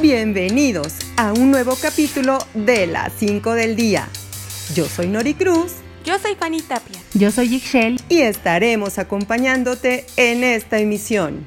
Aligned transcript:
Bienvenidos 0.00 0.98
a 1.18 1.34
un 1.34 1.50
nuevo 1.50 1.76
capítulo 1.80 2.38
de 2.54 2.86
las 2.86 3.12
5 3.18 3.52
del 3.52 3.76
día. 3.76 4.08
Yo 4.74 4.86
soy 4.86 5.06
Nori 5.06 5.34
Cruz. 5.34 5.74
Yo 6.02 6.18
soy 6.18 6.34
Fanny 6.34 6.62
Tapia. 6.62 6.98
Yo 7.12 7.30
soy 7.30 7.54
Ixchel. 7.56 8.00
Y 8.08 8.22
estaremos 8.22 8.98
acompañándote 8.98 10.06
en 10.16 10.44
esta 10.44 10.78
emisión. 10.78 11.46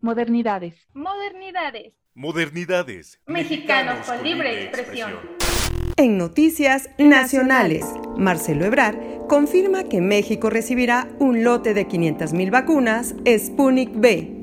Modernidades. 0.00 0.74
Modernidades. 0.94 1.92
Modernidades. 2.14 3.20
Mexicanos 3.26 4.06
con 4.06 4.24
libre 4.24 4.64
expresión. 4.64 5.12
En 5.96 6.16
noticias 6.16 6.88
nacionales, 6.98 7.84
Marcelo 8.16 8.64
Ebrard 8.64 8.96
confirma 9.28 9.84
que 9.84 10.00
México 10.00 10.48
recibirá 10.48 11.06
un 11.18 11.44
lote 11.44 11.74
de 11.74 11.86
500.000 11.86 12.50
vacunas 12.50 13.14
Sputnik 13.26 13.90
B 13.92 14.37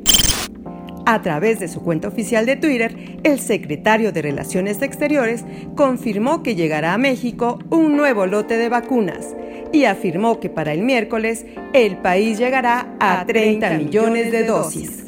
a 1.06 1.22
través 1.22 1.60
de 1.60 1.68
su 1.68 1.82
cuenta 1.82 2.08
oficial 2.08 2.46
de 2.46 2.56
Twitter, 2.56 3.20
el 3.24 3.40
secretario 3.40 4.12
de 4.12 4.22
Relaciones 4.22 4.82
Exteriores 4.82 5.46
confirmó 5.76 6.44
que 6.44 6.56
llegará 6.56 6.94
a 6.94 6.98
México 6.98 7.60
un 7.70 7.96
nuevo 7.96 8.26
lote 8.26 8.58
de 8.58 8.70
vacunas 8.70 9.36
y 9.72 9.86
afirmó 9.86 10.40
que 10.40 10.50
para 10.50 10.74
el 10.74 10.82
miércoles 10.82 11.46
el 11.74 11.98
país 11.98 12.38
llegará 12.38 12.96
a 13.00 13.26
30 13.26 13.72
millones 13.78 14.32
de 14.32 14.44
dosis. 14.46 15.06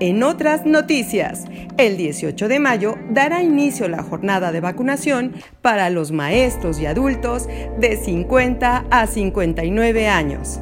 En 0.00 0.22
otras 0.22 0.64
noticias, 0.64 1.44
el 1.76 1.98
18 1.98 2.48
de 2.48 2.58
mayo 2.58 2.96
dará 3.10 3.42
inicio 3.42 3.86
la 3.86 4.02
jornada 4.02 4.50
de 4.50 4.60
vacunación 4.60 5.34
para 5.60 5.90
los 5.90 6.10
maestros 6.10 6.80
y 6.80 6.86
adultos 6.86 7.48
de 7.78 7.96
50 7.96 8.86
a 8.90 9.06
59 9.06 10.08
años. 10.08 10.58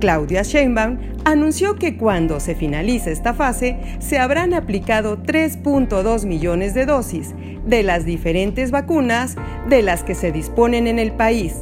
Claudia 0.00 0.42
Sheinbaum 0.42 0.98
anunció 1.24 1.76
que 1.76 1.96
cuando 1.96 2.40
se 2.40 2.54
finalice 2.54 3.12
esta 3.12 3.34
fase 3.34 3.78
se 3.98 4.18
habrán 4.18 4.54
aplicado 4.54 5.22
3.2 5.22 6.26
millones 6.26 6.74
de 6.74 6.86
dosis 6.86 7.34
de 7.64 7.82
las 7.82 8.04
diferentes 8.04 8.70
vacunas 8.70 9.36
de 9.68 9.82
las 9.82 10.02
que 10.02 10.14
se 10.14 10.32
disponen 10.32 10.86
en 10.86 10.98
el 10.98 11.12
país, 11.12 11.56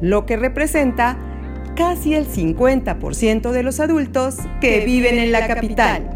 lo 0.00 0.26
que 0.26 0.36
representa 0.36 1.18
casi 1.76 2.14
el 2.14 2.26
50% 2.26 3.50
de 3.50 3.62
los 3.62 3.80
adultos 3.80 4.36
que 4.60 4.84
viven 4.84 5.18
en 5.18 5.32
la 5.32 5.46
capital. 5.46 6.10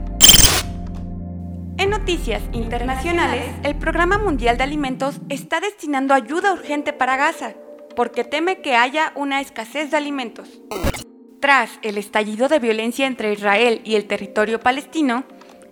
En 1.78 1.90
noticias 1.90 2.42
internacionales, 2.52 3.44
el 3.62 3.76
Programa 3.76 4.18
Mundial 4.18 4.56
de 4.56 4.64
Alimentos 4.64 5.20
está 5.28 5.60
destinando 5.60 6.12
ayuda 6.12 6.52
urgente 6.52 6.92
para 6.92 7.16
Gaza, 7.16 7.54
porque 7.94 8.24
teme 8.24 8.60
que 8.60 8.74
haya 8.74 9.12
una 9.14 9.40
escasez 9.40 9.90
de 9.90 9.96
alimentos. 9.96 10.60
Tras 11.48 11.78
el 11.80 11.96
estallido 11.96 12.48
de 12.48 12.58
violencia 12.58 13.06
entre 13.06 13.32
Israel 13.32 13.80
y 13.82 13.94
el 13.94 14.04
territorio 14.04 14.60
palestino, 14.60 15.24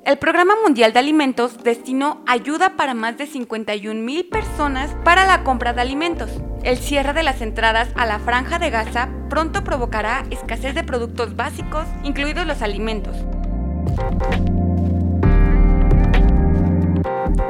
el 0.07 0.17
Programa 0.17 0.55
Mundial 0.65 0.95
de 0.95 1.01
Alimentos 1.01 1.63
destinó 1.63 2.25
ayuda 2.27 2.79
para 2.79 2.95
más 2.95 3.19
de 3.19 3.27
51 3.27 4.01
mil 4.01 4.25
personas 4.25 4.97
para 5.05 5.27
la 5.27 5.45
compra 5.45 5.75
de 5.75 5.83
alimentos. 5.83 6.31
El 6.63 6.79
cierre 6.79 7.13
de 7.13 7.23
las 7.23 7.43
entradas 7.43 7.91
a 7.95 8.07
la 8.07 8.19
franja 8.21 8.59
de 8.59 8.71
Gaza 8.71 9.11
pronto 9.29 9.65
provocará 9.65 10.25
escasez 10.31 10.75
de 10.75 10.83
productos 10.83 11.37
básicos, 11.37 11.85
incluidos 12.05 12.47
los 12.47 12.63
alimentos. 12.63 13.15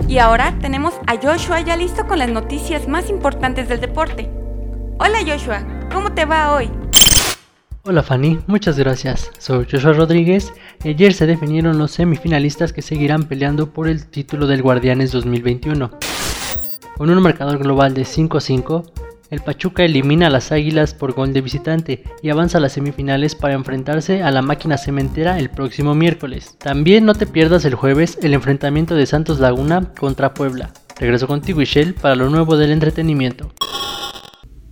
Y 0.08 0.18
ahora 0.18 0.52
tenemos 0.60 0.94
a 1.06 1.14
Joshua 1.14 1.60
ya 1.60 1.76
listo 1.76 2.08
con 2.08 2.18
las 2.18 2.30
noticias 2.30 2.88
más 2.88 3.08
importantes 3.08 3.68
del 3.68 3.80
deporte. 3.80 4.28
Hola 4.98 5.18
Joshua, 5.24 5.62
¿cómo 5.92 6.12
te 6.12 6.24
va 6.24 6.56
hoy? 6.56 6.68
Hola 7.88 8.02
Fanny, 8.02 8.40
muchas 8.48 8.76
gracias. 8.76 9.30
Soy 9.38 9.64
Joshua 9.70 9.92
Rodríguez. 9.92 10.52
Ayer 10.84 11.12
se 11.12 11.24
definieron 11.24 11.78
los 11.78 11.92
semifinalistas 11.92 12.72
que 12.72 12.82
seguirán 12.82 13.28
peleando 13.28 13.72
por 13.72 13.86
el 13.86 14.06
título 14.06 14.48
del 14.48 14.60
Guardianes 14.60 15.12
2021. 15.12 15.92
Con 16.96 17.10
un 17.10 17.22
marcador 17.22 17.58
global 17.58 17.94
de 17.94 18.02
5-5, 18.02 18.90
el 19.30 19.40
Pachuca 19.40 19.84
elimina 19.84 20.26
a 20.26 20.30
las 20.30 20.50
Águilas 20.50 20.94
por 20.94 21.12
gol 21.12 21.32
de 21.32 21.42
visitante 21.42 22.02
y 22.24 22.30
avanza 22.30 22.58
a 22.58 22.60
las 22.60 22.72
semifinales 22.72 23.36
para 23.36 23.54
enfrentarse 23.54 24.20
a 24.24 24.32
la 24.32 24.42
máquina 24.42 24.78
cementera 24.78 25.38
el 25.38 25.48
próximo 25.48 25.94
miércoles. 25.94 26.56
También 26.58 27.04
no 27.04 27.14
te 27.14 27.26
pierdas 27.26 27.64
el 27.66 27.76
jueves 27.76 28.18
el 28.20 28.34
enfrentamiento 28.34 28.96
de 28.96 29.06
Santos 29.06 29.38
Laguna 29.38 29.92
contra 29.96 30.34
Puebla. 30.34 30.72
Regreso 30.98 31.28
contigo, 31.28 31.62
Ishel, 31.62 31.94
para 31.94 32.16
lo 32.16 32.30
nuevo 32.30 32.56
del 32.56 32.72
entretenimiento. 32.72 33.52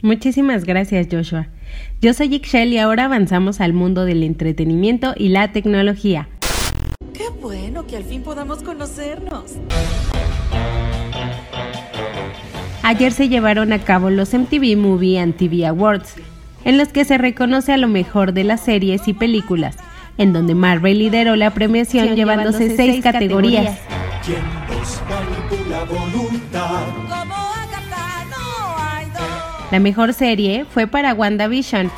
Muchísimas 0.02 0.64
gracias, 0.64 1.06
Joshua. 1.08 1.48
Yo 2.00 2.12
soy 2.12 2.34
Ixchel 2.34 2.72
y 2.72 2.78
ahora 2.78 3.06
avanzamos 3.06 3.60
al 3.60 3.72
mundo 3.72 4.04
del 4.04 4.22
entretenimiento 4.22 5.14
y 5.16 5.28
la 5.28 5.52
tecnología. 5.52 6.28
Qué 7.12 7.28
bueno 7.40 7.86
que 7.86 7.96
al 7.96 8.04
fin 8.04 8.22
podamos 8.22 8.62
conocernos. 8.62 9.52
Ayer 12.82 13.12
se 13.12 13.30
llevaron 13.30 13.72
a 13.72 13.78
cabo 13.78 14.10
los 14.10 14.34
MTV 14.34 14.76
Movie 14.76 15.18
and 15.18 15.36
TV 15.36 15.66
Awards, 15.66 16.16
en 16.66 16.76
los 16.76 16.88
que 16.88 17.06
se 17.06 17.16
reconoce 17.16 17.72
a 17.72 17.78
lo 17.78 17.88
mejor 17.88 18.34
de 18.34 18.44
las 18.44 18.60
series 18.60 19.08
y 19.08 19.14
películas, 19.14 19.78
en 20.18 20.34
donde 20.34 20.54
Marvel 20.54 20.98
lideró 20.98 21.34
la 21.36 21.50
premiación 21.54 22.14
llevándose 22.14 22.76
seis 22.76 23.02
categorías. 23.02 23.78
La 29.70 29.80
mejor 29.80 30.12
serie 30.12 30.64
fue 30.64 30.86
para 30.86 31.14
WandaVision. 31.14 31.90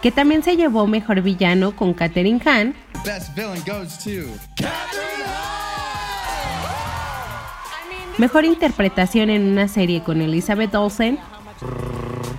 Que 0.00 0.10
también 0.10 0.42
se 0.42 0.56
llevó 0.56 0.86
mejor 0.86 1.20
villano 1.20 1.76
con 1.76 1.92
Katherine 1.92 2.40
Hahn. 2.46 2.74
Mejor 8.16 8.44
interpretación 8.44 9.30
en 9.30 9.50
una 9.50 9.68
serie 9.68 10.02
con 10.02 10.20
Elizabeth 10.22 10.74
Olsen. 10.74 11.18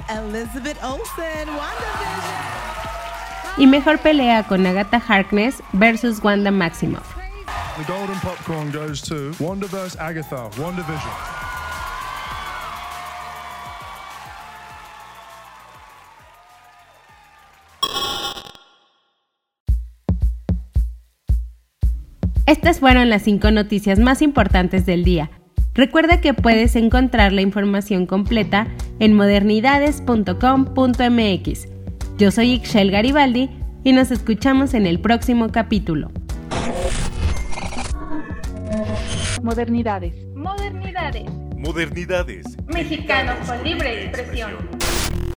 Elizabeth 0.09 0.83
Olsen, 0.83 1.49
y 3.57 3.67
mejor 3.67 4.00
pelea 4.00 4.44
con 4.44 4.66
Agatha 4.66 5.00
Harkness 5.00 5.62
versus 5.73 6.23
Wanda 6.23 6.51
Maximoff. 6.51 7.16
The 7.78 7.84
golden 7.91 8.19
popcorn 8.19 8.72
goes 8.72 9.01
to 9.03 9.31
Wanda 9.39 9.67
vs. 9.67 9.97
Agatha, 10.00 10.50
WandaVision. 10.57 11.12
Estas 22.45 22.79
fueron 22.79 23.09
las 23.09 23.23
cinco 23.23 23.50
noticias 23.50 23.97
más 23.97 24.22
importantes 24.22 24.85
del 24.85 25.06
día. 25.06 25.31
Recuerda 25.73 26.19
que 26.19 26.33
puedes 26.33 26.75
encontrar 26.75 27.31
la 27.31 27.39
información 27.41 28.06
completa 28.06 28.68
en 29.00 29.13
modernidades.com.mx 29.13 31.81
yo 32.21 32.29
soy 32.29 32.51
Ixchel 32.51 32.91
Garibaldi 32.91 33.49
y 33.83 33.93
nos 33.93 34.11
escuchamos 34.11 34.75
en 34.75 34.85
el 34.85 34.99
próximo 34.99 35.51
capítulo. 35.51 36.11
Modernidades. 39.41 40.13
Modernidades. 40.35 41.25
Modernidades. 41.57 42.45
Mexicanos 42.67 43.37
con 43.47 43.63
libre 43.63 44.05
expresión. 44.05 44.51